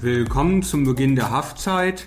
[0.00, 2.06] Willkommen zum Beginn der Haftzeit.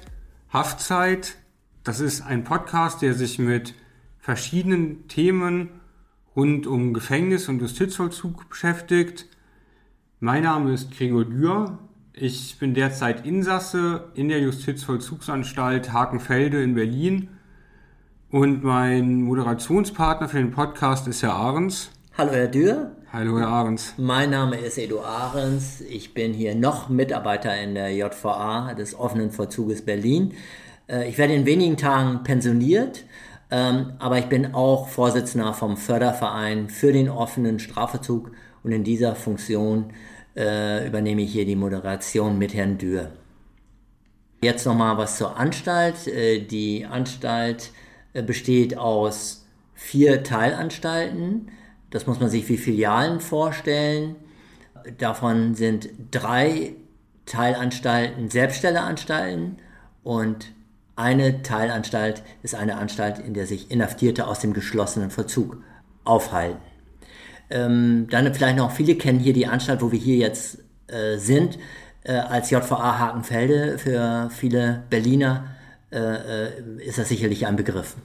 [0.54, 1.36] Haftzeit,
[1.84, 3.74] das ist ein Podcast, der sich mit
[4.20, 5.82] verschiedenen Themen
[6.34, 9.28] rund um Gefängnis und Justizvollzug beschäftigt.
[10.26, 11.80] Mein Name ist Gregor Dürr.
[12.14, 17.28] Ich bin derzeit Insasse in der Justizvollzugsanstalt Hakenfelde in Berlin.
[18.32, 21.92] Und mein Moderationspartner für den Podcast ist Herr Ahrens.
[22.18, 23.96] Hallo Herr Dürr, Hallo Herr Ahrens.
[23.98, 25.82] mein Name ist Edu Ahrens.
[25.82, 30.36] Ich bin hier noch Mitarbeiter in der JVA des offenen Vollzuges Berlin.
[30.88, 33.04] Äh, Ich werde in wenigen Tagen pensioniert,
[33.52, 38.32] ähm, aber ich bin auch Vorsitzender vom Förderverein für den offenen Strafvollzug
[38.64, 39.94] und in dieser Funktion
[40.36, 43.12] äh, übernehme ich hier die Moderation mit Herrn Dürr.
[44.42, 46.08] Jetzt nochmal was zur Anstalt.
[46.08, 47.72] Äh, Die Anstalt
[48.14, 51.50] äh, besteht aus vier Teilanstalten.
[51.92, 54.16] Das muss man sich wie Filialen vorstellen.
[54.98, 56.74] Davon sind drei
[57.26, 59.58] Teilanstalten Selbststelleranstalten
[60.04, 60.52] und
[60.96, 65.58] eine Teilanstalt ist eine Anstalt, in der sich Inhaftierte aus dem geschlossenen Vollzug
[66.04, 66.60] aufhalten.
[67.54, 70.58] Ähm, dann vielleicht noch, viele kennen hier die Anstalt, wo wir hier jetzt
[70.88, 71.60] äh, sind,
[72.04, 73.78] äh, als JVA Hakenfelde.
[73.78, 75.46] Für viele Berliner
[75.92, 77.96] äh, äh, ist das sicherlich ein Begriff.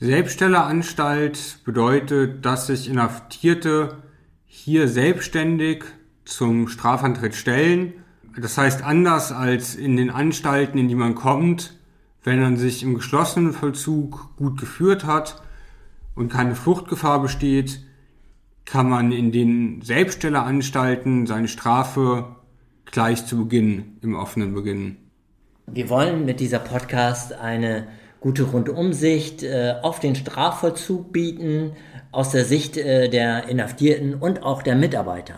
[0.00, 3.98] Selbststelleranstalt bedeutet, dass sich Inhaftierte
[4.46, 5.84] hier selbstständig
[6.24, 7.92] zum Strafantritt stellen.
[8.40, 11.76] Das heißt, anders als in den Anstalten, in die man kommt,
[12.22, 15.42] wenn man sich im geschlossenen Vollzug gut geführt hat
[16.14, 17.80] und keine Fluchtgefahr besteht,
[18.64, 22.36] kann man in den Selbststelleranstalten seine Strafe
[22.86, 24.96] gleich zu Beginn im offenen beginnen.
[25.66, 27.86] Wir wollen mit dieser Podcast eine
[28.20, 31.72] gute Rundumsicht äh, auf den Strafvollzug bieten,
[32.12, 35.34] aus der Sicht äh, der Inhaftierten und auch der Mitarbeiter.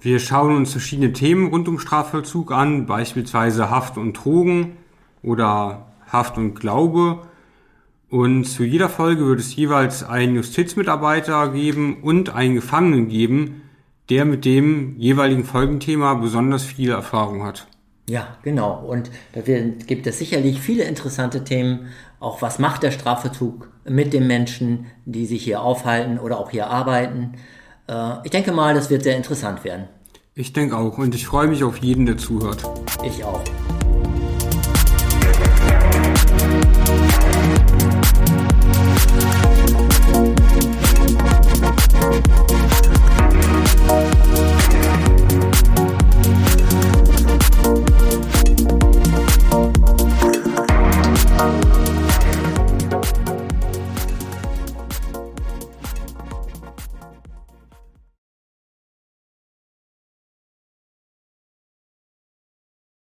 [0.00, 4.76] Wir schauen uns verschiedene Themen rund um Strafvollzug an, beispielsweise Haft und Drogen
[5.22, 7.22] oder Haft und Glaube.
[8.14, 13.62] Und zu jeder Folge wird es jeweils einen Justizmitarbeiter geben und einen Gefangenen geben,
[14.08, 17.66] der mit dem jeweiligen Folgenthema besonders viel Erfahrung hat.
[18.08, 18.84] Ja, genau.
[18.86, 21.88] Und da gibt es sicherlich viele interessante Themen.
[22.20, 26.68] Auch was macht der Strafverzug mit den Menschen, die sich hier aufhalten oder auch hier
[26.68, 27.32] arbeiten?
[27.88, 29.88] Äh, ich denke mal, das wird sehr interessant werden.
[30.36, 30.98] Ich denke auch.
[30.98, 32.62] Und ich freue mich auf jeden, der zuhört.
[33.04, 33.42] Ich auch.